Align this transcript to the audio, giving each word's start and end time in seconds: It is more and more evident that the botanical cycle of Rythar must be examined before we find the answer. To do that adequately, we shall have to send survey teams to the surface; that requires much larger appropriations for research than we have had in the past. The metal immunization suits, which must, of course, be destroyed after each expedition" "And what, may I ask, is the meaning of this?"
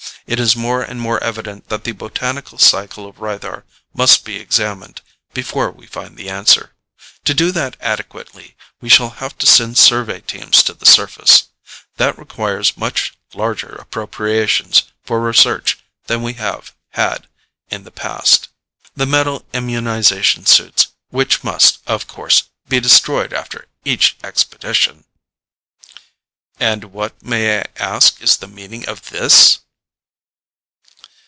It 0.27 0.39
is 0.39 0.55
more 0.55 0.81
and 0.81 1.01
more 1.01 1.21
evident 1.21 1.67
that 1.67 1.83
the 1.83 1.91
botanical 1.91 2.57
cycle 2.57 3.05
of 3.05 3.17
Rythar 3.17 3.63
must 3.93 4.23
be 4.23 4.37
examined 4.37 5.01
before 5.33 5.69
we 5.71 5.87
find 5.87 6.15
the 6.15 6.29
answer. 6.29 6.73
To 7.25 7.33
do 7.33 7.51
that 7.51 7.75
adequately, 7.81 8.55
we 8.79 8.87
shall 8.87 9.09
have 9.09 9.37
to 9.39 9.45
send 9.45 9.77
survey 9.77 10.21
teams 10.21 10.63
to 10.63 10.73
the 10.73 10.85
surface; 10.85 11.49
that 11.97 12.17
requires 12.17 12.77
much 12.77 13.13
larger 13.33 13.75
appropriations 13.75 14.83
for 15.03 15.19
research 15.19 15.79
than 16.05 16.21
we 16.21 16.33
have 16.33 16.71
had 16.91 17.27
in 17.69 17.83
the 17.83 17.91
past. 17.91 18.47
The 18.95 19.07
metal 19.07 19.43
immunization 19.53 20.45
suits, 20.45 20.87
which 21.09 21.43
must, 21.43 21.79
of 21.87 22.07
course, 22.07 22.43
be 22.69 22.79
destroyed 22.79 23.33
after 23.33 23.67
each 23.83 24.15
expedition" 24.23 25.03
"And 26.59 26.85
what, 26.85 27.21
may 27.21 27.59
I 27.61 27.65
ask, 27.77 28.21
is 28.21 28.37
the 28.37 28.47
meaning 28.47 28.87
of 28.87 29.09
this?" 29.09 29.59